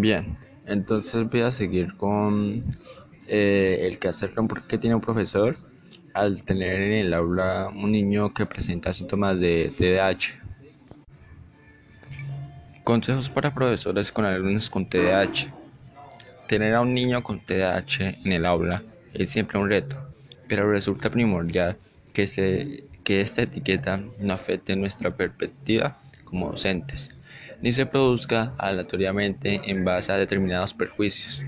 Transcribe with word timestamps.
Bien, 0.00 0.36
entonces 0.64 1.28
voy 1.28 1.40
a 1.40 1.50
seguir 1.50 1.96
con 1.96 2.62
eh, 3.26 3.78
el 3.80 3.98
quehacer 3.98 4.32
que 4.68 4.78
tiene 4.78 4.94
un 4.94 5.00
profesor 5.00 5.56
al 6.14 6.44
tener 6.44 6.80
en 6.80 6.92
el 6.92 7.12
aula 7.12 7.68
un 7.74 7.90
niño 7.90 8.32
que 8.32 8.46
presenta 8.46 8.92
síntomas 8.92 9.40
de 9.40 9.72
TDAH. 9.76 10.40
Consejos 12.84 13.28
para 13.28 13.52
profesores 13.52 14.12
con 14.12 14.24
alumnos 14.24 14.70
con 14.70 14.88
TDAH. 14.88 15.52
Tener 16.46 16.76
a 16.76 16.80
un 16.80 16.94
niño 16.94 17.24
con 17.24 17.40
TDAH 17.40 18.20
en 18.24 18.30
el 18.30 18.46
aula 18.46 18.84
es 19.14 19.30
siempre 19.30 19.58
un 19.58 19.68
reto, 19.68 19.96
pero 20.46 20.70
resulta 20.70 21.10
primordial 21.10 21.76
que, 22.14 22.28
se, 22.28 22.84
que 23.02 23.20
esta 23.20 23.42
etiqueta 23.42 24.00
no 24.20 24.32
afecte 24.32 24.76
nuestra 24.76 25.16
perspectiva 25.16 25.98
como 26.24 26.52
docentes 26.52 27.17
ni 27.60 27.72
se 27.72 27.86
produzca 27.86 28.54
aleatoriamente 28.58 29.60
en 29.64 29.84
base 29.84 30.12
a 30.12 30.16
determinados 30.16 30.74
perjuicios. 30.74 31.42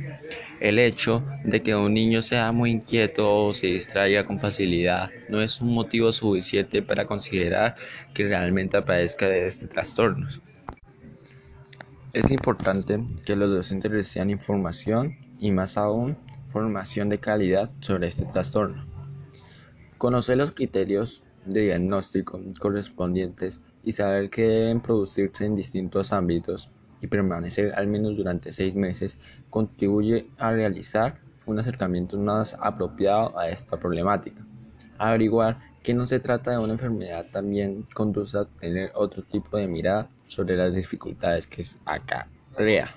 El 0.61 0.79
hecho 0.79 1.25
de 1.45 1.62
que 1.62 1.75
un 1.75 1.95
niño 1.95 2.21
sea 2.23 2.53
muy 2.53 2.71
inquieto 2.71 3.47
o 3.47 3.55
se 3.55 3.69
distraiga 3.69 4.25
con 4.25 4.41
facilidad 4.41 5.11
no 5.29 5.41
es 5.41 5.61
un 5.61 5.73
motivo 5.73 6.12
suficiente 6.12 6.83
para 6.83 7.07
considerar 7.07 7.77
que 8.12 8.25
realmente 8.25 8.83
padezca 8.83 9.27
de 9.29 9.47
este 9.47 9.67
trastorno. 9.67 10.29
Es 12.12 12.31
importante 12.31 13.01
que 13.25 13.37
los 13.37 13.51
docentes 13.51 13.91
reciban 13.91 14.31
información 14.31 15.17
y 15.39 15.53
más 15.53 15.77
aún 15.77 16.17
formación 16.48 17.09
de 17.09 17.19
calidad 17.19 17.70
sobre 17.81 18.09
este 18.09 18.25
trastorno. 18.27 18.84
Conocer 19.97 20.37
los 20.37 20.51
criterios 20.51 21.23
de 21.45 21.62
diagnóstico 21.62 22.41
correspondientes 22.59 23.61
y 23.83 23.93
saber 23.93 24.31
que 24.31 24.43
deben 24.43 24.81
producirse 24.81 25.45
en 25.47 25.55
distintos 25.55 26.12
ámbitos 26.12 26.71
y 27.01 27.07
permanecer 27.07 27.73
al 27.75 27.87
menos 27.87 28.17
durante 28.17 28.53
seis 28.53 28.75
meses 28.75 29.19
contribuye 29.48 30.29
a 30.39 30.53
realizar 30.53 31.19
un 31.47 31.59
acercamiento 31.59 32.19
más 32.19 32.56
apropiado 32.61 33.37
a 33.39 33.48
esta 33.48 33.79
problemática. 33.79 34.45
Averiguar 34.98 35.59
que 35.83 35.95
no 35.95 36.06
se 36.06 36.20
trata 36.20 36.51
de 36.51 36.59
una 36.59 36.75
enfermedad 36.75 37.27
también 37.33 37.86
conduce 37.95 38.36
a 38.36 38.45
tener 38.45 38.92
otro 38.95 39.23
tipo 39.23 39.57
de 39.57 39.67
mirada 39.67 40.11
sobre 40.27 40.57
las 40.57 40.75
dificultades 40.75 41.47
que 41.47 41.64
acarrea. 41.86 42.95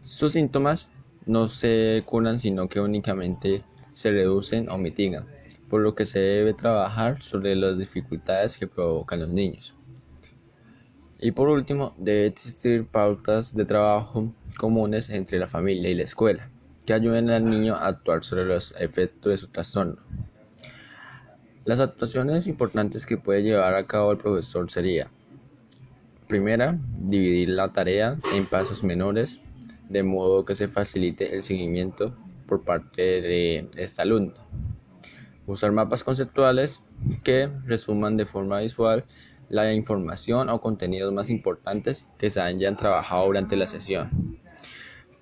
Sus 0.00 0.32
síntomas 0.32 0.88
no 1.24 1.48
se 1.48 2.02
curan 2.04 2.38
sino 2.38 2.68
que 2.68 2.80
únicamente 2.80 3.62
se 3.92 4.10
reducen 4.10 4.68
o 4.68 4.76
mitigan 4.76 5.35
por 5.68 5.80
lo 5.80 5.94
que 5.94 6.04
se 6.04 6.20
debe 6.20 6.54
trabajar 6.54 7.22
sobre 7.22 7.56
las 7.56 7.78
dificultades 7.78 8.58
que 8.58 8.66
provocan 8.66 9.20
los 9.20 9.28
niños. 9.28 9.74
Y 11.18 11.32
por 11.32 11.48
último, 11.48 11.94
debe 11.96 12.26
existir 12.26 12.86
pautas 12.86 13.54
de 13.54 13.64
trabajo 13.64 14.32
comunes 14.58 15.10
entre 15.10 15.38
la 15.38 15.46
familia 15.46 15.90
y 15.90 15.94
la 15.94 16.02
escuela, 16.02 16.50
que 16.84 16.92
ayuden 16.92 17.30
al 17.30 17.44
niño 17.44 17.74
a 17.74 17.88
actuar 17.88 18.22
sobre 18.22 18.44
los 18.44 18.74
efectos 18.78 19.30
de 19.30 19.36
su 19.38 19.48
trastorno. 19.48 19.96
Las 21.64 21.80
actuaciones 21.80 22.46
importantes 22.46 23.06
que 23.06 23.16
puede 23.16 23.42
llevar 23.42 23.74
a 23.74 23.86
cabo 23.86 24.12
el 24.12 24.18
profesor 24.18 24.70
sería, 24.70 25.10
primera, 26.28 26.78
dividir 26.98 27.48
la 27.48 27.72
tarea 27.72 28.18
en 28.34 28.46
pasos 28.46 28.84
menores, 28.84 29.40
de 29.88 30.02
modo 30.02 30.44
que 30.44 30.54
se 30.54 30.68
facilite 30.68 31.34
el 31.34 31.42
seguimiento 31.42 32.14
por 32.46 32.62
parte 32.62 33.02
de 33.02 33.68
este 33.76 34.02
alumno. 34.02 34.45
Usar 35.46 35.70
mapas 35.72 36.02
conceptuales 36.02 36.82
que 37.22 37.48
resuman 37.64 38.16
de 38.16 38.26
forma 38.26 38.60
visual 38.60 39.04
la 39.48 39.72
información 39.72 40.48
o 40.48 40.60
contenidos 40.60 41.12
más 41.12 41.30
importantes 41.30 42.08
que 42.18 42.30
se 42.30 42.40
hayan 42.40 42.76
trabajado 42.76 43.26
durante 43.26 43.56
la 43.56 43.66
sesión. 43.66 44.40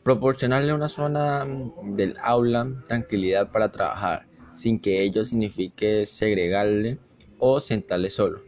Proporcionarle 0.03 0.73
una 0.73 0.89
zona 0.89 1.47
del 1.83 2.17
aula 2.23 2.67
tranquilidad 2.87 3.51
para 3.51 3.71
trabajar, 3.71 4.27
sin 4.53 4.81
que 4.81 5.03
ello 5.03 5.25
signifique 5.25 6.07
segregarle 6.07 6.99
o 7.39 7.61
sentarle 7.61 8.09
solo, 8.11 8.43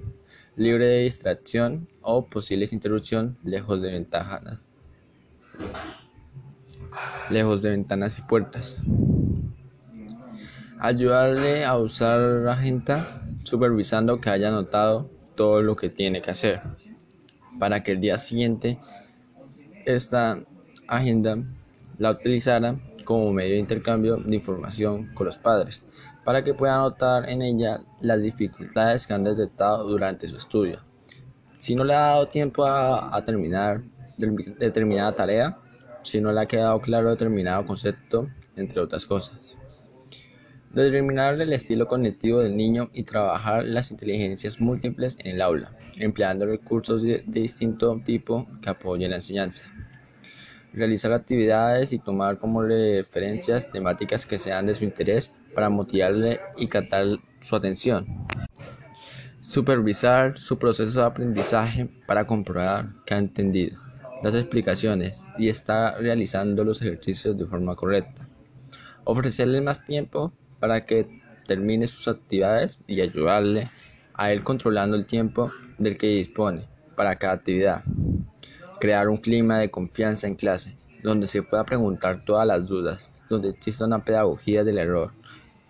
libre 0.55 0.87
de 0.87 1.03
distracción 1.03 1.89
o 2.01 2.27
posibles 2.27 2.73
interrupción, 2.73 3.37
lejos 3.45 3.83
de 3.83 3.93
ventanas, 3.93 4.61
lejos 7.31 7.63
de 7.63 7.71
ventanas 7.71 8.19
y 8.19 8.23
puertas. 8.23 8.79
Ayudarle 10.79 11.65
a 11.65 11.77
usar 11.77 12.21
la 12.21 12.53
agenda 12.53 13.23
supervisando 13.45 14.21
que 14.21 14.31
haya 14.31 14.49
anotado 14.49 15.11
todo 15.35 15.63
lo 15.63 15.77
que 15.77 15.89
tiene 15.89 16.21
que 16.21 16.31
hacer 16.31 16.61
para 17.59 17.83
que 17.83 17.93
el 17.93 18.01
día 18.01 18.19
siguiente 18.19 18.79
esta 19.85 20.41
agenda 20.87 21.39
la 21.99 22.11
utilizara 22.11 22.77
como 23.05 23.33
medio 23.33 23.55
de 23.55 23.61
intercambio 23.61 24.17
de 24.17 24.37
información 24.37 25.15
con 25.15 25.27
los 25.27 25.39
padres 25.39 25.85
para 26.25 26.43
que 26.43 26.55
puedan 26.55 26.81
anotar 26.81 27.29
en 27.31 27.41
ella 27.41 27.81
las 28.01 28.21
dificultades 28.21 29.07
que 29.07 29.15
han 29.15 29.23
detectado 29.23 29.85
durante 29.85 30.27
su 30.27 30.37
estudio. 30.37 30.81
Si 31.59 31.77
no 31.77 31.85
le 31.85 31.95
ha 31.95 32.01
dado 32.01 32.27
tiempo 32.27 32.67
a, 32.67 33.17
a 33.17 33.25
terminar 33.25 33.83
determinada 34.17 35.15
tarea, 35.15 35.57
si 36.03 36.21
no 36.21 36.33
le 36.33 36.41
ha 36.41 36.47
quedado 36.47 36.81
claro 36.81 37.11
determinado 37.11 37.65
concepto, 37.65 38.29
entre 38.57 38.81
otras 38.81 39.07
cosas. 39.07 39.39
Determinar 40.77 41.41
el 41.41 41.55
estilo 41.55 41.89
cognitivo 41.89 42.41
del 42.41 42.55
niño 42.55 42.91
y 42.93 43.05
trabajar 43.05 43.65
las 43.65 43.91
inteligencias 43.91 44.61
múltiples 44.61 45.17
en 45.21 45.37
el 45.37 45.41
aula, 45.41 45.73
empleando 45.97 46.45
recursos 46.45 47.03
de, 47.03 47.25
distinto 47.27 47.99
tipo 48.05 48.47
que 48.61 48.69
apoyen 48.69 49.09
la 49.09 49.17
enseñanza. 49.17 49.65
Realizar 50.75 51.15
actividades 51.15 51.95
y 51.95 51.99
tomar 51.99 52.39
como 52.39 52.63
referencias 52.63 53.71
temáticas 53.71 54.27
que 54.27 54.39
sean 54.39 54.67
de 54.67 54.75
su 54.75 54.85
interés 54.85 55.33
para 55.55 55.71
motivarle 55.71 56.41
y 56.59 56.69
captar 56.69 57.07
su 57.41 57.57
atención. 57.57 58.27
Supervisar 59.41 60.37
su 60.37 60.59
proceso 60.59 61.01
de 61.01 61.07
aprendizaje 61.07 61.89
para 62.07 62.27
comprobar 62.27 62.91
que 63.07 63.15
ha 63.15 63.19
entendido 63.19 63.81
las 64.23 64.35
explicaciones 64.35 65.25
y 65.39 65.49
está 65.49 65.97
realizando 65.97 66.65
los 66.65 66.83
ejercicios 66.83 67.39
de 67.39 67.47
forma 67.47 67.75
correcta. 67.77 68.29
Ofrecerle 69.05 69.63
más 69.63 69.83
tiempo 69.83 70.35
para 70.59 70.85
que 70.87 71.07
termine 71.47 71.87
sus 71.87 72.09
actividades 72.09 72.79
y 72.87 73.01
ayudarle 73.01 73.71
a 74.15 74.33
él 74.33 74.43
controlando 74.43 74.97
el 74.97 75.07
tiempo 75.07 75.53
del 75.79 75.97
que 75.97 76.09
dispone 76.09 76.67
para 76.97 77.17
cada 77.17 77.35
actividad. 77.35 77.85
Crear 78.81 79.09
un 79.09 79.19
clima 79.19 79.59
de 79.59 79.71
confianza 79.71 80.27
en 80.27 80.35
clase, 80.35 80.77
donde 81.03 81.27
se 81.27 81.43
pueda 81.43 81.65
preguntar 81.65 82.25
todas 82.25 82.47
las 82.47 82.67
dudas, 82.67 83.13
donde 83.29 83.51
exista 83.51 83.85
una 83.87 84.05
pedagogía 84.05 84.65
del 84.65 84.79
error, 84.79 85.13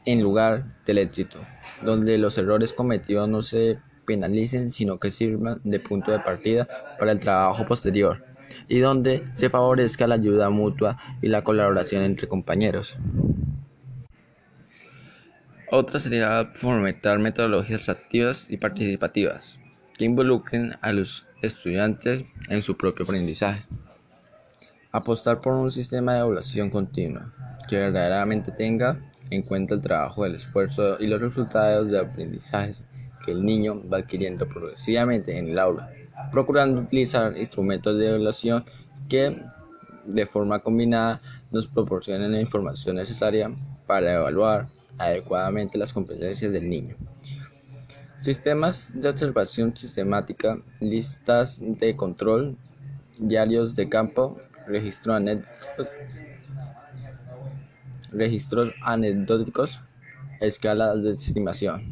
en 0.05 0.23
lugar 0.23 0.65
del 0.85 0.99
éxito, 0.99 1.41
donde 1.83 2.17
los 2.19 2.39
errores 2.39 2.73
cometidos 2.73 3.29
no 3.29 3.43
se 3.43 3.79
penalicen, 4.07 4.71
sino 4.71 4.99
que 4.99 5.11
sirvan 5.11 5.61
de 5.65 5.81
punto 5.81 6.13
de 6.13 6.21
partida 6.21 6.69
para 6.99 7.13
el 7.13 7.19
trabajo 7.19 7.67
posterior, 7.67 8.25
y 8.69 8.79
donde 8.79 9.25
se 9.33 9.51
favorezca 9.51 10.07
la 10.07 10.15
ayuda 10.15 10.49
mutua 10.49 10.97
y 11.21 11.29
la 11.29 11.43
colaboración 11.43 12.03
entre 12.03 12.29
compañeros. 12.29 12.97
Otra 15.71 15.99
sería 15.99 16.53
fomentar 16.55 17.19
metodologías 17.19 17.89
activas 17.89 18.47
y 18.49 18.57
participativas 18.57 19.59
que 19.99 20.05
involucren 20.05 20.77
a 20.81 20.93
los 20.93 21.27
estudiantes 21.43 22.25
en 22.49 22.63
su 22.63 22.77
propio 22.77 23.05
aprendizaje. 23.05 23.65
Apostar 24.93 25.41
por 25.41 25.55
un 25.55 25.73
sistema 25.73 26.13
de 26.13 26.21
evaluación 26.21 26.71
continua 26.71 27.33
que 27.69 27.79
verdaderamente 27.79 28.53
tenga 28.53 29.01
en 29.31 29.43
cuenta 29.43 29.75
el 29.75 29.81
trabajo, 29.81 30.25
el 30.25 30.37
esfuerzo 30.37 30.99
y 31.01 31.09
los 31.09 31.21
resultados 31.21 31.89
de 31.89 31.99
aprendizaje 31.99 32.75
que 33.25 33.33
el 33.33 33.45
niño 33.45 33.83
va 33.93 33.99
adquiriendo 33.99 34.47
progresivamente 34.47 35.37
en 35.37 35.49
el 35.49 35.59
aula, 35.59 35.91
procurando 36.31 36.81
utilizar 36.81 37.37
instrumentos 37.37 37.99
de 37.99 38.09
evaluación 38.09 38.65
que 39.09 39.43
de 40.05 40.27
forma 40.27 40.61
combinada 40.61 41.21
nos 41.51 41.67
proporcionen 41.67 42.31
la 42.31 42.41
información 42.41 42.95
necesaria 42.95 43.51
para 43.89 44.15
evaluar 44.15 44.69
adecuadamente 44.99 45.79
las 45.79 45.93
competencias 45.93 46.53
del 46.53 46.69
niño. 46.69 46.97
Sistemas 48.17 48.93
de 48.95 49.09
observación 49.09 49.77
sistemática, 49.77 50.59
listas 50.81 51.59
de 51.61 51.95
control, 51.97 52.57
diarios 53.19 53.75
de 53.75 53.89
campo, 53.89 54.37
registro 54.67 55.17
registros 58.11 58.73
anecdóticos, 58.83 59.81
escalas 60.41 61.03
de 61.03 61.13
estimación. 61.13 61.85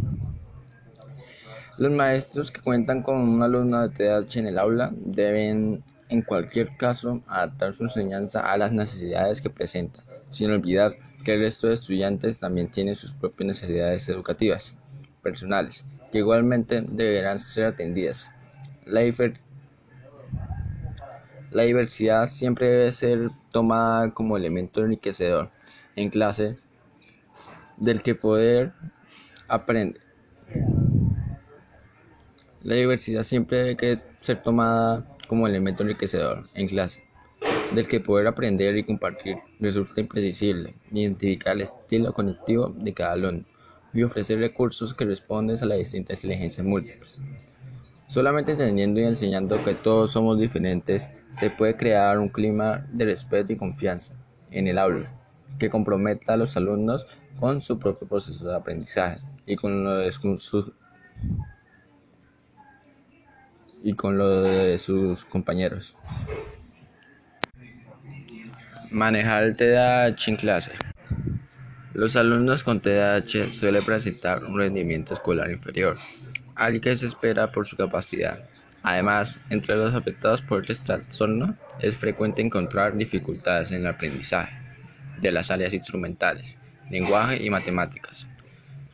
Los 1.76 1.90
maestros 1.90 2.50
que 2.50 2.60
cuentan 2.60 3.02
con 3.02 3.16
un 3.16 3.42
alumno 3.42 3.86
de 3.86 3.94
TDAH 3.94 4.38
en 4.38 4.46
el 4.46 4.58
aula 4.58 4.92
deben, 4.94 5.82
en 6.08 6.22
cualquier 6.22 6.76
caso, 6.76 7.20
adaptar 7.26 7.74
su 7.74 7.82
enseñanza 7.82 8.40
a 8.40 8.56
las 8.56 8.72
necesidades 8.72 9.40
que 9.40 9.50
presenta, 9.50 10.04
sin 10.30 10.52
olvidar 10.52 10.96
que 11.24 11.34
el 11.34 11.40
resto 11.40 11.66
de 11.68 11.74
estudiantes 11.74 12.38
también 12.38 12.70
tienen 12.70 12.94
sus 12.94 13.12
propias 13.12 13.46
necesidades 13.46 14.08
educativas 14.08 14.76
personales, 15.22 15.84
que 16.12 16.18
igualmente 16.18 16.82
deberán 16.82 17.38
ser 17.38 17.64
atendidas. 17.64 18.30
La, 18.84 19.00
La 21.50 21.62
diversidad 21.62 22.26
siempre 22.26 22.68
debe 22.68 22.92
ser 22.92 23.30
tomada 23.50 24.12
como 24.12 24.36
elemento 24.36 24.82
enriquecedor 24.82 25.50
en 25.96 26.10
clase 26.10 26.58
del 27.78 28.02
que 28.02 28.14
poder 28.14 28.72
aprender. 29.48 30.02
La 32.62 32.74
diversidad 32.74 33.22
siempre 33.22 33.58
debe 33.58 34.02
ser 34.20 34.42
tomada 34.42 35.06
como 35.26 35.46
elemento 35.46 35.82
enriquecedor 35.82 36.48
en 36.54 36.68
clase 36.68 37.04
del 37.74 37.88
que 37.88 38.00
poder 38.00 38.26
aprender 38.26 38.76
y 38.76 38.84
compartir. 38.84 39.36
Resulta 39.60 40.00
imprescindible 40.00 40.74
identificar 40.92 41.54
el 41.54 41.62
estilo 41.62 42.12
conectivo 42.12 42.72
de 42.76 42.94
cada 42.94 43.12
alumno 43.12 43.44
y 43.92 44.02
ofrecer 44.02 44.38
recursos 44.38 44.94
que 44.94 45.04
responden 45.04 45.56
a 45.60 45.66
las 45.66 45.78
distintas 45.78 46.18
inteligencias 46.18 46.66
múltiples. 46.66 47.20
Solamente 48.08 48.52
entendiendo 48.52 49.00
y 49.00 49.04
enseñando 49.04 49.62
que 49.64 49.74
todos 49.74 50.12
somos 50.12 50.38
diferentes, 50.38 51.08
se 51.38 51.50
puede 51.50 51.76
crear 51.76 52.18
un 52.18 52.28
clima 52.28 52.86
de 52.92 53.06
respeto 53.06 53.52
y 53.52 53.56
confianza 53.56 54.14
en 54.50 54.68
el 54.68 54.78
aula 54.78 55.10
que 55.58 55.70
comprometa 55.70 56.34
a 56.34 56.36
los 56.36 56.56
alumnos 56.56 57.06
con 57.40 57.60
su 57.60 57.78
propio 57.78 58.06
proceso 58.06 58.46
de 58.46 58.56
aprendizaje 58.56 59.20
y 59.46 59.56
con 59.56 59.84
y 63.82 63.92
con 63.92 64.16
lo 64.16 64.42
de 64.42 64.78
sus 64.78 65.24
compañeros. 65.24 65.94
Manejar 68.94 69.42
el 69.42 69.56
TDAH 69.56 70.28
en 70.28 70.36
clase. 70.36 70.70
Los 71.94 72.14
alumnos 72.14 72.62
con 72.62 72.78
TDAH 72.78 73.52
suelen 73.52 73.82
presentar 73.82 74.44
un 74.44 74.56
rendimiento 74.56 75.14
escolar 75.14 75.50
inferior 75.50 75.96
al 76.54 76.80
que 76.80 76.96
se 76.96 77.08
espera 77.08 77.50
por 77.50 77.66
su 77.66 77.76
capacidad. 77.76 78.44
Además, 78.84 79.40
entre 79.50 79.74
los 79.74 79.96
afectados 79.96 80.42
por 80.42 80.70
este 80.70 80.86
trastorno 80.86 81.56
es 81.80 81.96
frecuente 81.96 82.40
encontrar 82.40 82.96
dificultades 82.96 83.72
en 83.72 83.80
el 83.80 83.88
aprendizaje 83.88 84.54
de 85.20 85.32
las 85.32 85.50
áreas 85.50 85.74
instrumentales, 85.74 86.56
lenguaje 86.88 87.42
y 87.42 87.50
matemáticas. 87.50 88.28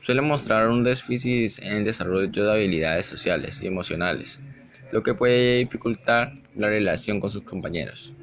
Suelen 0.00 0.24
mostrar 0.24 0.68
un 0.68 0.82
déficit 0.82 1.58
en 1.58 1.72
el 1.74 1.84
desarrollo 1.84 2.42
de 2.42 2.50
habilidades 2.50 3.04
sociales 3.04 3.60
y 3.60 3.66
emocionales, 3.66 4.40
lo 4.92 5.02
que 5.02 5.12
puede 5.12 5.58
dificultar 5.58 6.32
la 6.56 6.68
relación 6.68 7.20
con 7.20 7.30
sus 7.30 7.42
compañeros. 7.42 8.14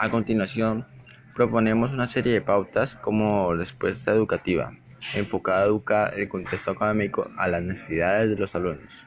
A 0.00 0.10
continuación, 0.10 0.86
proponemos 1.34 1.92
una 1.92 2.06
serie 2.06 2.32
de 2.32 2.40
pautas 2.40 2.94
como 2.94 3.52
respuesta 3.52 4.12
educativa, 4.12 4.72
enfocada 5.16 5.62
a 5.62 5.66
educar 5.66 6.14
el 6.16 6.28
contexto 6.28 6.70
académico 6.70 7.28
a 7.36 7.48
las 7.48 7.64
necesidades 7.64 8.30
de 8.30 8.36
los 8.36 8.54
alumnos 8.54 9.02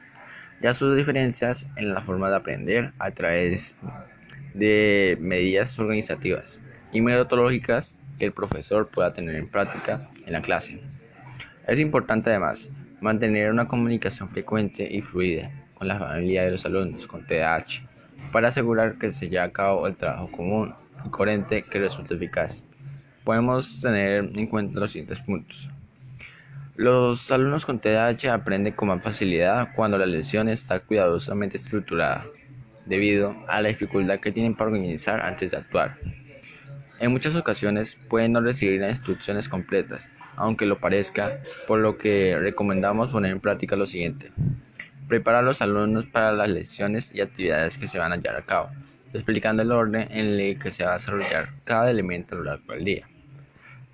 y 0.60 0.66
a 0.66 0.74
sus 0.74 0.94
diferencias 0.94 1.66
en 1.76 1.94
la 1.94 2.02
forma 2.02 2.28
de 2.28 2.36
aprender 2.36 2.92
a 2.98 3.10
través 3.10 3.74
de 4.52 5.16
medidas 5.18 5.78
organizativas 5.78 6.60
y 6.92 7.00
metodológicas 7.00 7.94
que 8.18 8.26
el 8.26 8.32
profesor 8.32 8.88
pueda 8.88 9.14
tener 9.14 9.36
en 9.36 9.48
práctica 9.48 10.10
en 10.26 10.34
la 10.34 10.42
clase. 10.42 10.78
Es 11.66 11.80
importante 11.80 12.28
además 12.28 12.68
mantener 13.00 13.50
una 13.50 13.66
comunicación 13.66 14.28
frecuente 14.28 14.86
y 14.90 15.00
fluida 15.00 15.50
con 15.72 15.88
la 15.88 15.98
familia 15.98 16.44
de 16.44 16.50
los 16.50 16.66
alumnos 16.66 17.06
con 17.06 17.26
TDAH 17.26 17.91
para 18.32 18.48
asegurar 18.48 18.98
que 18.98 19.12
se 19.12 19.28
lleve 19.28 19.44
a 19.44 19.50
cabo 19.50 19.86
el 19.86 19.94
trabajo 19.94 20.30
común 20.32 20.72
y 21.04 21.10
coherente 21.10 21.62
que 21.62 21.78
resulte 21.78 22.14
eficaz. 22.14 22.64
Podemos 23.22 23.80
tener 23.80 24.30
en 24.34 24.46
cuenta 24.46 24.80
los 24.80 24.92
siguientes 24.92 25.20
puntos. 25.20 25.68
Los 26.74 27.30
alumnos 27.30 27.66
con 27.66 27.78
TDAH 27.78 28.32
aprenden 28.32 28.72
con 28.72 28.88
más 28.88 29.02
facilidad 29.02 29.68
cuando 29.76 29.98
la 29.98 30.06
lección 30.06 30.48
está 30.48 30.80
cuidadosamente 30.80 31.58
estructurada, 31.58 32.24
debido 32.86 33.36
a 33.46 33.60
la 33.60 33.68
dificultad 33.68 34.18
que 34.18 34.32
tienen 34.32 34.54
para 34.54 34.70
organizar 34.70 35.20
antes 35.20 35.50
de 35.50 35.58
actuar. 35.58 35.96
En 36.98 37.12
muchas 37.12 37.34
ocasiones 37.34 37.98
pueden 38.08 38.32
no 38.32 38.40
recibir 38.40 38.80
las 38.80 38.92
instrucciones 38.92 39.48
completas, 39.48 40.08
aunque 40.34 40.66
lo 40.66 40.78
parezca, 40.78 41.38
por 41.68 41.78
lo 41.78 41.98
que 41.98 42.38
recomendamos 42.38 43.10
poner 43.10 43.32
en 43.32 43.40
práctica 43.40 43.76
lo 43.76 43.86
siguiente. 43.86 44.32
Prepara 45.12 45.40
a 45.40 45.42
los 45.42 45.60
alumnos 45.60 46.06
para 46.06 46.32
las 46.32 46.48
lecciones 46.48 47.10
y 47.14 47.20
actividades 47.20 47.76
que 47.76 47.86
se 47.86 47.98
van 47.98 48.14
a 48.14 48.16
llevar 48.16 48.36
a 48.36 48.46
cabo, 48.46 48.70
explicando 49.12 49.62
el 49.62 49.70
orden 49.70 50.08
en 50.10 50.40
el 50.40 50.58
que 50.58 50.70
se 50.70 50.84
va 50.84 50.92
a 50.92 50.94
desarrollar 50.94 51.50
cada 51.64 51.90
elemento 51.90 52.34
a 52.34 52.38
lo 52.38 52.44
largo 52.44 52.72
del 52.72 52.84
día. 52.86 53.06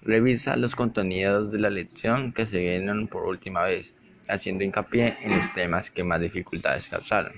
Revisa 0.05 0.57
los 0.57 0.77
contenidos 0.77 1.51
de 1.51 1.59
la 1.59 1.71
lección 1.71 2.33
que 2.33 2.47
se 2.47 2.61
vienen 2.61 3.09
por 3.09 3.25
última 3.25 3.65
vez, 3.65 3.95
haciendo 4.29 4.63
hincapié 4.63 5.17
en 5.25 5.37
los 5.37 5.53
temas 5.55 5.91
que 5.91 6.05
más 6.05 6.21
dificultades 6.21 6.89
causaron 6.89 7.33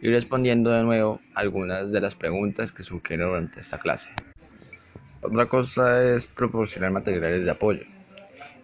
y 0.00 0.10
respondiendo 0.10 0.70
de 0.70 0.84
nuevo 0.84 1.20
algunas 1.34 1.90
de 1.90 2.00
las 2.00 2.14
preguntas 2.14 2.70
que 2.70 2.84
surgieron 2.84 3.30
durante 3.30 3.58
esta 3.58 3.78
clase. 3.78 4.10
Otra 5.22 5.46
cosa 5.46 6.00
es 6.04 6.24
proporcionar 6.26 6.92
materiales 6.92 7.44
de 7.44 7.50
apoyo. 7.50 7.82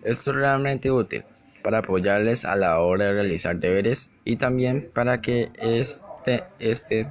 Esto 0.05 0.31
es 0.31 0.37
realmente 0.37 0.93
útil 0.93 1.25
para 1.61 1.78
apoyarles 1.78 2.44
a 2.44 2.56
la 2.56 2.78
hora 2.78 3.06
de 3.06 3.12
realizar 3.14 3.58
deberes 3.58 4.08
y 4.25 4.37
también 4.37 4.90
para 4.94 5.20
que 5.20 5.50
este, 5.58 6.44
este 6.58 7.08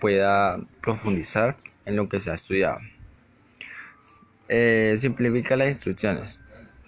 pueda 0.00 0.60
profundizar 0.82 1.56
en 1.86 1.96
lo 1.96 2.08
que 2.08 2.20
se 2.20 2.30
ha 2.30 2.34
estudiado. 2.34 2.78
Eh, 4.48 4.94
simplifica 4.98 5.56
las 5.56 5.68
instrucciones. 5.68 6.38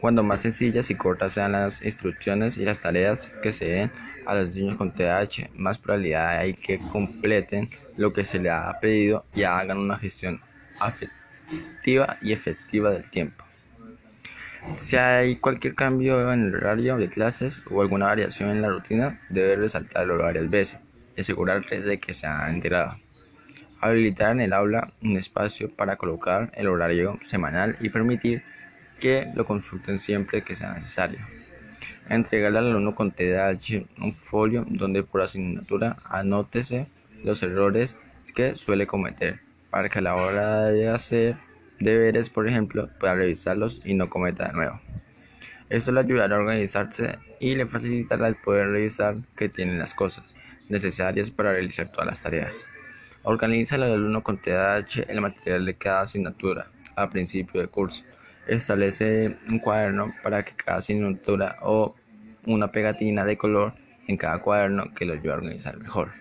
Cuando 0.00 0.22
más 0.22 0.42
sencillas 0.42 0.90
y 0.90 0.94
cortas 0.94 1.32
sean 1.32 1.52
las 1.52 1.80
instrucciones 1.82 2.58
y 2.58 2.64
las 2.64 2.80
tareas 2.80 3.32
que 3.42 3.50
se 3.50 3.64
den 3.64 3.90
a 4.26 4.34
los 4.34 4.54
niños 4.54 4.76
con 4.76 4.92
TDAH, 4.92 5.50
más 5.56 5.78
probabilidad 5.78 6.36
hay 6.36 6.52
que 6.52 6.78
completen 6.78 7.70
lo 7.96 8.12
que 8.12 8.26
se 8.26 8.38
les 8.38 8.52
ha 8.52 8.78
pedido 8.78 9.24
y 9.34 9.44
hagan 9.44 9.78
una 9.78 9.96
gestión 9.96 10.40
afectiva 10.78 12.18
y 12.20 12.32
efectiva 12.32 12.90
del 12.90 13.08
tiempo. 13.08 13.44
Si 14.74 14.96
hay 14.96 15.36
cualquier 15.36 15.74
cambio 15.74 16.32
en 16.32 16.46
el 16.46 16.54
horario 16.54 16.96
de 16.96 17.08
clases 17.08 17.64
o 17.70 17.80
alguna 17.80 18.06
variación 18.06 18.50
en 18.50 18.62
la 18.62 18.68
rutina, 18.68 19.20
debe 19.30 19.56
resaltarlo 19.56 20.18
varias 20.18 20.50
veces 20.50 20.80
y 21.16 21.20
asegurarse 21.20 21.80
de 21.80 21.98
que 21.98 22.12
se 22.12 22.26
ha 22.26 22.50
enterado. 22.50 22.96
Habilitar 23.80 24.32
en 24.32 24.40
el 24.40 24.52
aula 24.52 24.92
un 25.02 25.16
espacio 25.16 25.70
para 25.70 25.96
colocar 25.96 26.50
el 26.54 26.68
horario 26.68 27.18
semanal 27.24 27.76
y 27.80 27.90
permitir 27.90 28.42
que 29.00 29.30
lo 29.34 29.44
consulten 29.44 29.98
siempre 29.98 30.42
que 30.42 30.56
sea 30.56 30.74
necesario. 30.74 31.20
Entregarle 32.08 32.58
al 32.58 32.68
alumno 32.68 32.94
con 32.94 33.12
TDAH 33.12 33.86
un 33.98 34.12
folio 34.12 34.64
donde 34.68 35.02
por 35.02 35.22
asignatura 35.22 35.96
anótese 36.04 36.86
los 37.24 37.42
errores 37.42 37.96
que 38.34 38.56
suele 38.56 38.86
cometer 38.86 39.40
para 39.70 39.88
que 39.88 39.98
a 39.98 40.02
la 40.02 40.14
hora 40.14 40.66
de 40.66 40.88
hacer 40.88 41.36
deberes, 41.78 42.30
por 42.30 42.48
ejemplo, 42.48 42.88
pueda 42.98 43.14
revisarlos 43.14 43.82
y 43.84 43.94
no 43.94 44.08
cometa 44.08 44.48
de 44.48 44.52
nuevo. 44.54 44.80
Esto 45.68 45.92
le 45.92 46.00
ayudará 46.00 46.36
a 46.36 46.38
organizarse 46.38 47.18
y 47.40 47.54
le 47.56 47.66
facilitará 47.66 48.28
el 48.28 48.36
poder 48.36 48.68
revisar 48.68 49.14
que 49.36 49.48
tienen 49.48 49.78
las 49.78 49.94
cosas 49.94 50.24
necesarias 50.68 51.30
para 51.30 51.52
realizar 51.52 51.90
todas 51.90 52.06
las 52.06 52.22
tareas. 52.22 52.64
Organiza 53.24 53.74
al 53.74 53.82
alumno 53.82 54.22
con 54.22 54.40
TDAH 54.40 55.06
el 55.08 55.20
material 55.20 55.64
de 55.64 55.74
cada 55.74 56.02
asignatura 56.02 56.70
a 56.94 57.10
principio 57.10 57.60
del 57.60 57.70
curso. 57.70 58.04
Establece 58.46 59.36
un 59.48 59.58
cuaderno 59.58 60.14
para 60.22 60.44
que 60.44 60.52
cada 60.54 60.78
asignatura 60.78 61.56
o 61.62 61.96
una 62.46 62.70
pegatina 62.70 63.24
de 63.24 63.36
color 63.36 63.74
en 64.06 64.16
cada 64.16 64.38
cuaderno 64.38 64.94
que 64.94 65.04
lo 65.04 65.14
ayude 65.14 65.32
a 65.32 65.36
organizar 65.36 65.76
mejor. 65.78 66.12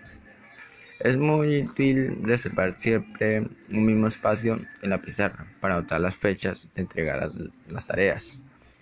Es 0.98 1.16
muy 1.16 1.62
útil 1.62 2.18
reservar 2.22 2.76
siempre 2.78 3.40
un 3.70 3.84
mismo 3.84 4.06
espacio 4.06 4.58
en 4.82 4.90
la 4.90 4.98
pizarra 4.98 5.46
para 5.60 5.76
anotar 5.76 6.00
las 6.00 6.16
fechas 6.16 6.72
de 6.74 6.82
entregar 6.82 7.30
las 7.68 7.86
tareas 7.86 8.38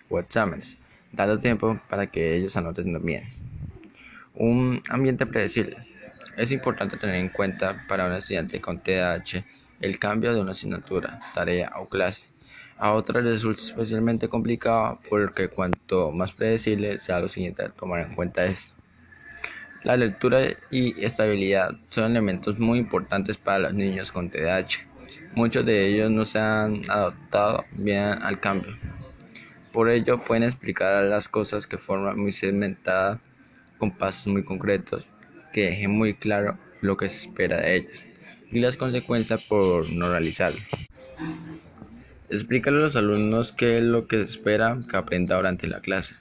o 0.09 0.19
exámenes, 0.19 0.79
dando 1.13 1.39
tiempo 1.39 1.81
para 1.89 2.07
que 2.07 2.35
ellos 2.35 2.57
anoten 2.57 2.93
también. 2.93 3.25
Un 4.35 4.83
ambiente 4.91 5.27
predecible. 5.27 5.77
Es 6.37 6.51
importante 6.51 6.97
tener 6.97 7.17
en 7.17 7.29
cuenta 7.29 7.85
para 7.89 8.07
un 8.07 8.13
estudiante 8.13 8.61
con 8.61 8.81
TDAH 8.81 9.45
el 9.81 9.99
cambio 9.99 10.35
de 10.35 10.41
una 10.41 10.53
asignatura, 10.53 11.21
tarea 11.35 11.73
o 11.77 11.89
clase 11.89 12.27
a 12.77 12.93
otra 12.93 13.21
resulta 13.21 13.63
especialmente 13.63 14.29
complicado 14.29 15.01
porque 15.09 15.49
cuanto 15.49 16.11
más 16.11 16.33
predecible 16.33 16.99
sea 16.99 17.21
lo 17.21 17.29
siguiente 17.29 17.63
a 17.63 17.69
tomar 17.69 18.01
en 18.01 18.15
cuenta 18.15 18.45
es 18.47 18.73
la 19.85 19.97
lectura 19.99 20.41
y 20.71 21.05
estabilidad 21.05 21.77
son 21.89 22.11
elementos 22.11 22.59
muy 22.59 22.79
importantes 22.79 23.37
para 23.37 23.59
los 23.59 23.75
niños 23.75 24.11
con 24.11 24.31
TDAH. 24.31 24.87
Muchos 25.35 25.65
de 25.65 25.87
ellos 25.87 26.11
no 26.11 26.25
se 26.25 26.39
han 26.39 26.83
adaptado 26.89 27.65
bien 27.79 28.15
al 28.23 28.41
cambio. 28.41 28.77
Por 29.73 29.91
ello 29.91 30.19
pueden 30.19 30.45
explicar 30.45 31.05
las 31.05 31.29
cosas 31.29 31.69
de 31.69 31.79
forma 31.79 32.15
muy 32.15 32.33
segmentada 32.33 33.21
con 33.79 33.91
pasos 33.91 34.27
muy 34.29 34.43
concretos 34.43 35.07
que 35.53 35.67
dejen 35.67 35.91
muy 35.91 36.15
claro 36.15 36.59
lo 36.81 36.97
que 36.97 37.09
se 37.09 37.29
espera 37.29 37.59
de 37.59 37.77
ellos 37.77 38.03
y 38.51 38.61
las 38.61 38.77
consecuencias 38.77 39.45
por 39.45 39.91
no 39.91 40.11
realizarlo. 40.11 40.61
Explícale 42.31 42.79
a 42.79 42.81
los 42.81 42.97
alumnos 42.97 43.53
qué 43.53 43.79
es 43.79 43.85
lo 43.85 44.07
que 44.07 44.23
espera 44.23 44.77
que 44.89 44.97
aprenda 44.97 45.37
durante 45.37 45.67
la 45.67 45.81
clase. 45.81 46.15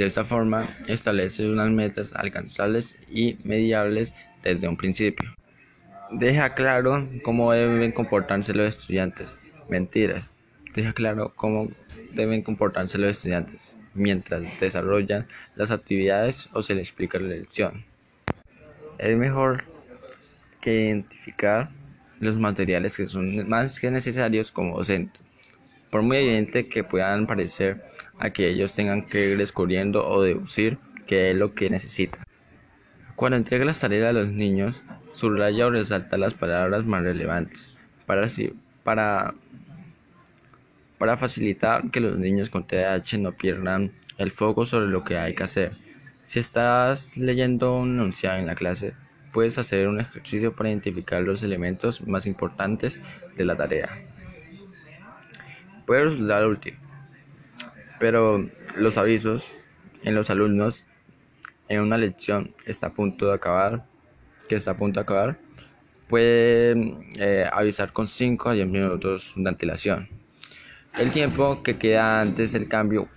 De 0.00 0.06
esta 0.06 0.24
forma, 0.24 0.66
establece 0.88 1.46
unas 1.46 1.68
metas 1.68 2.08
alcanzables 2.14 2.96
y 3.10 3.36
mediables 3.44 4.14
desde 4.42 4.66
un 4.66 4.78
principio. 4.78 5.36
Deja 6.10 6.54
claro 6.54 7.06
cómo 7.22 7.52
deben 7.52 7.92
comportarse 7.92 8.54
los 8.54 8.66
estudiantes. 8.66 9.36
Mentiras. 9.68 10.26
Deja 10.74 10.94
claro 10.94 11.34
cómo 11.36 11.68
deben 12.12 12.40
comportarse 12.40 12.96
los 12.96 13.12
estudiantes 13.12 13.76
mientras 13.92 14.58
desarrollan 14.58 15.26
las 15.54 15.70
actividades 15.70 16.48
o 16.54 16.62
se 16.62 16.74
les 16.74 16.88
explica 16.88 17.18
la 17.18 17.28
lección. 17.28 17.84
Es 18.96 19.14
mejor 19.18 19.64
que 20.62 20.86
identificar 20.86 21.68
los 22.20 22.38
materiales 22.38 22.96
que 22.96 23.06
son 23.06 23.46
más 23.50 23.78
que 23.78 23.90
necesarios 23.90 24.50
como 24.50 24.78
docente, 24.78 25.20
por 25.90 26.00
muy 26.00 26.16
evidente 26.16 26.68
que 26.68 26.84
puedan 26.84 27.26
parecer 27.26 27.89
a 28.20 28.30
que 28.30 28.48
ellos 28.48 28.74
tengan 28.74 29.04
que 29.04 29.30
ir 29.30 29.38
descubriendo 29.38 30.06
o 30.06 30.22
deducir 30.22 30.78
qué 31.06 31.30
es 31.30 31.36
lo 31.36 31.54
que 31.54 31.70
necesitan. 31.70 32.22
Cuando 33.16 33.36
entrega 33.36 33.64
las 33.64 33.80
tareas 33.80 34.10
a 34.10 34.12
los 34.12 34.28
niños, 34.28 34.84
subraya 35.12 35.66
o 35.66 35.70
resalta 35.70 36.16
las 36.16 36.34
palabras 36.34 36.84
más 36.84 37.02
relevantes 37.02 37.74
para, 40.98 41.16
facilitar 41.16 41.90
que 41.90 42.00
los 42.00 42.18
niños 42.18 42.50
con 42.50 42.66
TDAH 42.66 43.18
no 43.18 43.32
pierdan 43.32 43.92
el 44.18 44.30
foco 44.30 44.66
sobre 44.66 44.88
lo 44.88 45.04
que 45.04 45.16
hay 45.16 45.34
que 45.34 45.44
hacer. 45.44 45.72
Si 46.24 46.38
estás 46.38 47.16
leyendo 47.16 47.76
un 47.76 47.94
enunciado 47.94 48.38
en 48.38 48.46
la 48.46 48.54
clase, 48.54 48.94
puedes 49.32 49.58
hacer 49.58 49.88
un 49.88 50.00
ejercicio 50.00 50.54
para 50.54 50.70
identificar 50.70 51.22
los 51.22 51.42
elementos 51.42 52.06
más 52.06 52.26
importantes 52.26 53.00
de 53.36 53.44
la 53.44 53.56
tarea. 53.56 53.90
Puede 55.86 56.04
resultar 56.04 56.46
útil, 56.46 56.76
pero 58.00 58.48
los 58.76 58.96
avisos 58.96 59.52
en 60.02 60.16
los 60.16 60.30
alumnos 60.30 60.84
en 61.68 61.82
una 61.82 61.98
lección 61.98 62.54
está 62.64 62.88
a 62.88 62.94
punto 62.94 63.26
de 63.26 63.34
acabar, 63.34 63.86
que 64.48 64.56
está 64.56 64.72
a 64.72 64.76
punto 64.76 64.98
de 64.98 65.04
acabar, 65.04 65.38
puede 66.08 66.96
eh, 67.18 67.48
avisar 67.52 67.92
con 67.92 68.08
5 68.08 68.48
a 68.48 68.52
10 68.54 68.66
minutos 68.66 69.34
de 69.36 69.48
antelación. 69.48 70.08
El 70.98 71.12
tiempo 71.12 71.62
que 71.62 71.76
queda 71.78 72.20
antes 72.20 72.50
del 72.50 72.66
cambio 72.66 73.08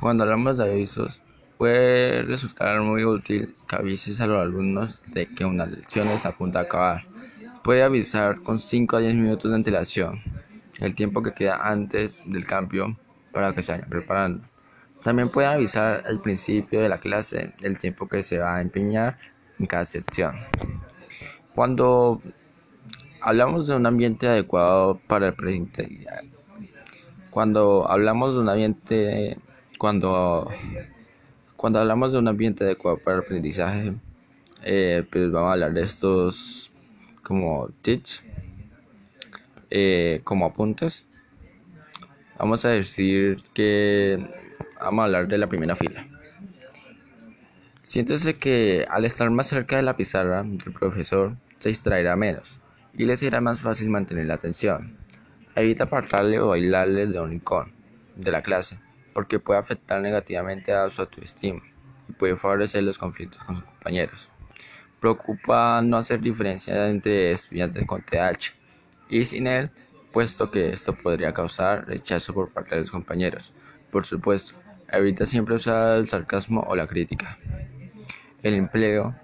Cuando 0.00 0.24
hablamos 0.24 0.56
de 0.56 0.64
avisos, 0.64 1.22
puede 1.58 2.22
resultar 2.22 2.80
muy 2.80 3.04
útil 3.04 3.54
que 3.68 3.76
avises 3.76 4.20
a 4.20 4.26
los 4.26 4.42
alumnos 4.42 5.00
de 5.06 5.28
que 5.28 5.44
una 5.44 5.66
lección 5.66 6.08
está 6.08 6.30
a 6.30 6.36
punto 6.36 6.58
de 6.58 6.64
acabar. 6.64 7.02
Puede 7.62 7.84
avisar 7.84 8.40
con 8.42 8.58
5 8.58 8.96
a 8.96 9.00
10 9.00 9.14
minutos 9.14 9.48
de 9.48 9.54
antelación 9.54 10.20
el 10.80 10.94
tiempo 10.94 11.22
que 11.22 11.32
queda 11.32 11.60
antes 11.62 12.22
del 12.26 12.44
cambio 12.44 12.96
para 13.32 13.54
que 13.54 13.62
se 13.62 13.72
vayan 13.72 13.88
preparando. 13.88 14.44
También 15.02 15.30
puede 15.30 15.48
avisar 15.48 16.02
al 16.06 16.20
principio 16.20 16.80
de 16.80 16.88
la 16.88 16.98
clase 16.98 17.54
el 17.62 17.78
tiempo 17.78 18.06
que 18.06 18.22
se 18.22 18.38
va 18.38 18.56
a 18.56 18.60
empeñar 18.60 19.18
en 19.58 19.66
cada 19.66 19.84
sección. 19.84 20.36
Cuando 21.54 22.22
hablamos 23.20 23.66
de 23.66 23.76
un 23.76 23.86
ambiente 23.86 24.28
adecuado 24.28 25.00
para 25.08 25.28
el 25.28 25.34
presente, 25.34 26.06
cuando 27.30 27.90
hablamos 27.90 28.34
de 28.34 28.40
un 28.40 28.48
ambiente, 28.48 29.38
cuando, 29.78 30.48
cuando 31.56 31.80
hablamos 31.80 32.12
de 32.12 32.18
un 32.18 32.28
ambiente 32.28 32.64
adecuado 32.64 32.98
para 32.98 33.16
el 33.16 33.22
aprendizaje, 33.24 33.94
eh, 34.62 35.04
pues 35.10 35.32
vamos 35.32 35.48
a 35.48 35.52
hablar 35.54 35.72
de 35.72 35.82
estos 35.82 36.70
como 37.22 37.68
teach 37.82 38.22
eh, 39.70 40.20
como 40.24 40.44
apuntes, 40.44 41.06
vamos 42.42 42.64
a 42.64 42.70
decir 42.70 43.36
que 43.54 44.18
vamos 44.80 45.02
a 45.02 45.04
hablar 45.04 45.28
de 45.28 45.38
la 45.38 45.46
primera 45.46 45.76
fila. 45.76 46.08
Siéntese 47.80 48.36
que 48.36 48.84
al 48.90 49.04
estar 49.04 49.30
más 49.30 49.46
cerca 49.46 49.76
de 49.76 49.82
la 49.82 49.96
pizarra, 49.96 50.40
el 50.40 50.72
profesor 50.72 51.36
se 51.58 51.68
distraerá 51.68 52.16
menos 52.16 52.58
y 52.94 53.04
le 53.04 53.16
será 53.16 53.40
más 53.40 53.60
fácil 53.60 53.90
mantener 53.90 54.26
la 54.26 54.34
atención. 54.34 54.98
Evita 55.54 55.84
apartarle 55.84 56.40
o 56.40 56.48
bailarle 56.48 57.06
de 57.06 57.20
un 57.20 57.32
icono 57.32 57.70
de 58.16 58.32
la 58.32 58.42
clase, 58.42 58.80
porque 59.14 59.38
puede 59.38 59.60
afectar 59.60 60.02
negativamente 60.02 60.72
a 60.72 60.88
su 60.90 61.02
autoestima 61.02 61.62
y 62.08 62.12
puede 62.12 62.36
favorecer 62.36 62.82
los 62.82 62.98
conflictos 62.98 63.40
con 63.44 63.54
sus 63.54 63.64
compañeros. 63.66 64.28
Preocupa 64.98 65.80
no 65.80 65.96
hacer 65.96 66.20
diferencia 66.20 66.88
entre 66.88 67.30
estudiantes 67.30 67.86
con 67.86 68.02
TH 68.02 68.52
y 69.08 69.24
sin 69.26 69.46
él, 69.46 69.70
puesto 70.12 70.50
que 70.50 70.68
esto 70.68 70.94
podría 70.94 71.32
causar 71.32 71.86
rechazo 71.86 72.34
por 72.34 72.52
parte 72.52 72.74
de 72.74 72.82
los 72.82 72.90
compañeros. 72.90 73.54
Por 73.90 74.04
supuesto, 74.04 74.54
evita 74.90 75.26
siempre 75.26 75.56
usar 75.56 75.98
el 75.98 76.08
sarcasmo 76.08 76.64
o 76.68 76.76
la 76.76 76.86
crítica. 76.86 77.38
El 78.42 78.54
empleo 78.54 79.14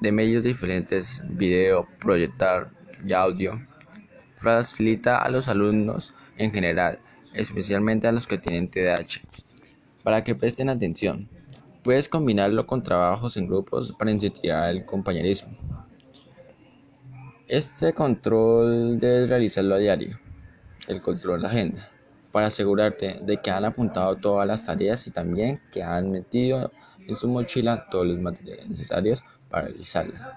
de 0.00 0.12
medios 0.12 0.42
diferentes, 0.42 1.22
video, 1.28 1.86
proyectar 1.98 2.70
y 3.04 3.12
audio, 3.12 3.60
facilita 4.36 5.18
a 5.18 5.28
los 5.30 5.48
alumnos 5.48 6.14
en 6.36 6.52
general, 6.52 6.98
especialmente 7.34 8.08
a 8.08 8.12
los 8.12 8.26
que 8.26 8.38
tienen 8.38 8.68
TDAH, 8.68 9.22
para 10.02 10.24
que 10.24 10.34
presten 10.34 10.68
atención. 10.68 11.28
Puedes 11.82 12.08
combinarlo 12.08 12.66
con 12.66 12.82
trabajos 12.82 13.36
en 13.36 13.48
grupos 13.48 13.92
para 13.98 14.10
incentivar 14.10 14.70
el 14.70 14.84
compañerismo. 14.84 15.56
Este 17.52 17.92
control 17.92 18.98
debes 18.98 19.28
realizarlo 19.28 19.74
a 19.74 19.78
diario, 19.78 20.18
el 20.88 21.02
control 21.02 21.36
de 21.36 21.42
la 21.42 21.48
agenda, 21.50 21.90
para 22.32 22.46
asegurarte 22.46 23.20
de 23.22 23.42
que 23.42 23.50
han 23.50 23.66
apuntado 23.66 24.16
todas 24.16 24.46
las 24.46 24.64
tareas 24.64 25.06
y 25.06 25.10
también 25.10 25.60
que 25.70 25.82
han 25.82 26.10
metido 26.10 26.72
en 26.98 27.14
su 27.14 27.28
mochila 27.28 27.90
todos 27.90 28.06
los 28.06 28.18
materiales 28.20 28.70
necesarios 28.70 29.22
para 29.50 29.66
realizarlas. 29.66 30.30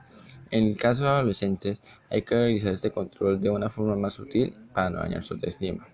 En 0.51 0.65
el 0.65 0.75
caso 0.75 1.03
de 1.03 1.09
adolescentes, 1.09 1.81
hay 2.09 2.23
que 2.23 2.35
realizar 2.35 2.73
este 2.73 2.91
control 2.91 3.39
de 3.39 3.49
una 3.49 3.69
forma 3.69 3.95
más 3.95 4.11
sutil 4.11 4.53
para 4.73 4.89
no 4.89 4.99
dañar 4.99 5.23
su 5.23 5.35
autoestima. 5.35 5.87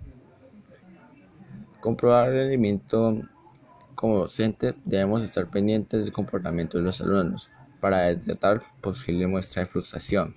Comprobar 1.82 2.30
el 2.30 2.50
rendimiento 2.50 3.22
como 3.94 4.18
docente, 4.18 4.74
debemos 4.86 5.22
estar 5.22 5.48
pendientes 5.52 6.04
del 6.04 6.12
comportamiento 6.12 6.80
de 6.80 6.84
los 6.86 7.00
alumnos 7.00 7.52
para 7.80 8.08
detectar 8.08 8.64
posible 8.82 9.28
muestra 9.28 9.62
de 9.62 9.68
frustración 9.68 10.36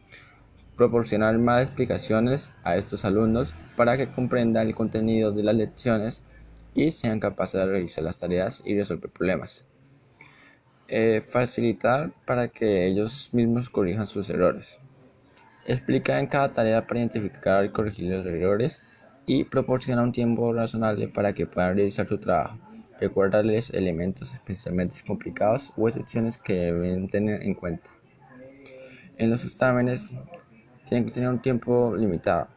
proporcionar 0.77 1.39
más 1.39 1.63
explicaciones 1.63 2.53
a 2.63 2.77
estos 2.77 3.05
alumnos 3.05 3.55
para 3.77 3.97
que 3.97 4.09
comprendan 4.09 4.67
el 4.67 4.75
contenido 4.75 5.33
de 5.33 5.43
las 5.43 5.55
lecciones 5.55 6.23
y 6.75 6.91
sean 6.91 7.21
capaces 7.21 7.61
de 7.61 7.67
realizar 7.67 8.05
las 8.05 8.19
tareas 8.19 8.63
y 8.65 8.77
resolver 8.77 9.11
problemas. 9.11 9.65
Eh, 10.89 11.23
facilitar 11.27 12.13
para 12.27 12.49
que 12.49 12.87
ellos 12.87 13.31
mismos 13.33 13.71
corrijan 13.71 14.07
sus 14.07 14.29
errores. 14.29 14.79
Explica 15.67 16.21
en 16.21 16.27
cada 16.27 16.51
tarea 16.51 16.87
para 16.87 17.01
identificar 17.01 17.65
y 17.65 17.71
corregir 17.71 18.11
los 18.11 18.27
errores 18.27 18.83
y 19.27 19.45
proporciona 19.45 20.03
un 20.03 20.13
tiempo 20.13 20.53
razonable 20.53 21.09
para 21.09 21.33
que 21.33 21.47
puedan 21.47 21.77
realizar 21.77 22.07
su 22.07 22.19
trabajo. 22.19 22.59
Recuérdales 23.01 23.71
elementos 23.71 24.35
especialmente 24.35 24.97
complicados 25.07 25.73
o 25.77 25.89
excepciones 25.89 26.37
que 26.37 26.55
deben 26.55 27.09
tener 27.09 27.43
en 27.43 27.55
cuenta. 27.55 27.91
En 29.17 29.31
los 29.31 29.45
exámenes 29.45 30.13
tienen 30.89 31.07
que 31.07 31.13
tener 31.13 31.29
un 31.29 31.41
tiempo 31.41 31.95
limitado. 31.97 32.49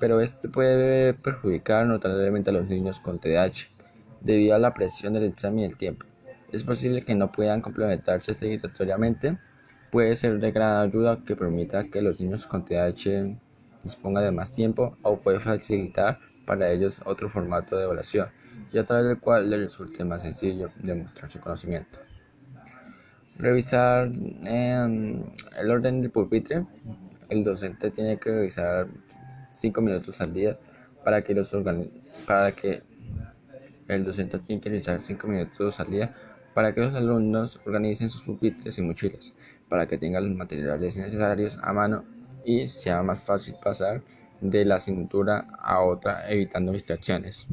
pero 0.00 0.20
este 0.20 0.48
puede 0.48 1.14
perjudicar 1.14 1.86
notablemente 1.86 2.50
a 2.50 2.52
los 2.52 2.66
niños 2.68 2.98
con 3.00 3.20
TDAH 3.20 3.68
debido 4.20 4.54
a 4.54 4.58
la 4.58 4.74
presión 4.74 5.12
del 5.12 5.24
examen 5.24 5.60
y 5.60 5.64
el 5.64 5.76
tiempo. 5.76 6.06
Es 6.50 6.64
posible 6.64 7.02
que 7.02 7.14
no 7.14 7.30
puedan 7.30 7.60
complementarse 7.60 8.34
satisfactoriamente. 8.34 9.38
Puede 9.90 10.16
ser 10.16 10.38
de 10.40 10.52
gran 10.52 10.88
ayuda 10.88 11.22
que 11.24 11.36
permita 11.36 11.84
que 11.84 12.02
los 12.02 12.20
niños 12.20 12.46
con 12.46 12.64
TDAH 12.64 13.38
dispongan 13.82 14.24
de 14.24 14.32
más 14.32 14.52
tiempo 14.52 14.96
o 15.02 15.18
puede 15.18 15.38
facilitar 15.40 16.18
para 16.46 16.70
ellos 16.70 17.00
otro 17.04 17.28
formato 17.30 17.76
de 17.76 17.84
evaluación 17.84 18.28
y 18.72 18.78
a 18.78 18.84
través 18.84 19.06
del 19.06 19.20
cual 19.20 19.50
les 19.50 19.60
resulte 19.60 20.04
más 20.04 20.22
sencillo 20.22 20.70
demostrar 20.82 21.30
su 21.30 21.40
conocimiento. 21.40 21.98
Revisar 23.42 24.08
el 24.44 25.70
orden 25.70 26.00
del 26.00 26.12
pupitre. 26.12 26.64
El 27.28 27.42
docente 27.42 27.90
tiene 27.90 28.16
que 28.16 28.30
revisar 28.30 28.86
5 29.50 29.80
minutos 29.80 30.20
al 30.20 30.32
día 30.32 30.56
para 31.02 31.22
que 31.22 31.34
los 31.34 31.52
para 32.24 32.52
que 32.52 32.84
el 33.88 34.04
docente 34.04 34.38
tiene 34.38 34.62
que 34.62 34.68
revisar 34.68 35.02
5 35.02 35.26
minutos 35.26 35.80
al 35.80 35.90
día 35.90 36.14
para 36.54 36.72
que 36.72 36.82
los 36.82 36.94
alumnos 36.94 37.58
organicen 37.66 38.08
sus 38.08 38.22
pupitres 38.22 38.78
y 38.78 38.82
mochilas, 38.82 39.34
para 39.68 39.88
que 39.88 39.98
tengan 39.98 40.28
los 40.28 40.36
materiales 40.36 40.96
necesarios 40.96 41.58
a 41.62 41.72
mano 41.72 42.04
y 42.44 42.68
sea 42.68 43.02
más 43.02 43.18
fácil 43.24 43.56
pasar 43.60 44.02
de 44.40 44.64
la 44.64 44.78
cintura 44.78 45.48
a 45.58 45.80
otra 45.80 46.30
evitando 46.30 46.70
distracciones. 46.70 47.48